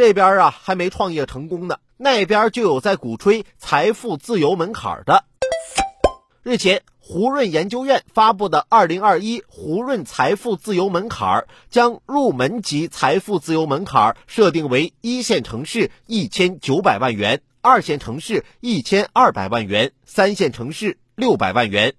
[0.00, 5.24] 这边啊还没创业成功呢，那边就有在鼓吹财富自由门槛的。
[6.42, 11.28] 日前，胡润研究院发布的《二零二一胡润财富自由门槛》
[11.68, 21.92] 将入门级财富自由门槛设定为一线城市一千九百万元，二线城市一千二百万元，三线城市六百万元，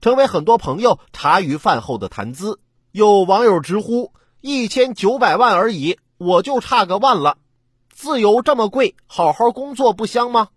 [0.00, 2.60] 成为很多朋友茶余饭后的谈资。
[2.92, 7.36] 有网友直呼：“一千九百万而已，我就差个万了。
[8.00, 10.50] 自由这么贵，好好工作不香吗？”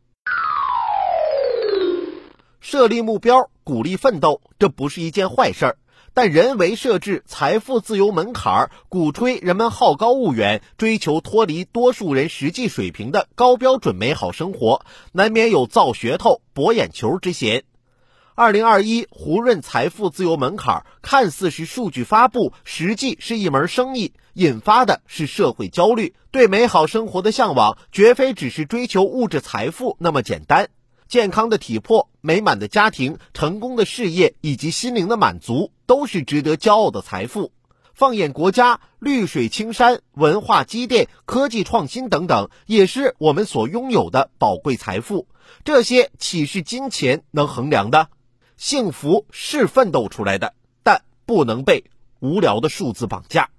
[2.61, 5.77] 设立目标，鼓励奋斗，这不是一件坏事儿。
[6.13, 17.63] 但人为设置财富自由门槛，鼓吹人们好高骛远，追求脱离多数人实际水平的高标准美好生活，难免有造噱头、博眼球之嫌。
[18.33, 26.15] 二零二一胡润财富自由门槛看似是数据发布，实际是一门生意，引发的是社会焦虑。
[26.31, 30.69] 对美好生活的向往，绝非只是追求物质财富那么简单。
[31.09, 37.51] 健康的体魄、美满的家庭、成功的事业以及心灵的满足，都是值得骄傲的财富。
[37.93, 45.27] 放眼国家，绿水青山、文化积淀、科技创新等等，也是我们所拥有的宝贵财富。
[45.65, 48.07] 这些岂是金钱能衡量的？
[48.61, 51.83] 幸福是奋斗出来的，但不能被
[52.19, 53.49] 无聊的数字绑架。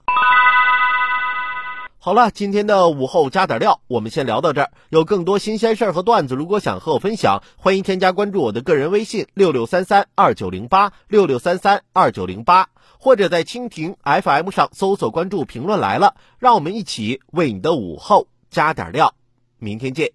[1.98, 4.70] 好了，今天的午后加点料，我们先聊到这儿。
[4.90, 19.16] 有更多新鲜事儿和段子，如果想和我分享，欢迎添加关注我的个人微信六六三三二九零八六六三三二九零八，或者在蜻蜓 FM 上搜索关注评论来了，让我们一起为你的午后加点料。
[19.58, 20.12] 明天见。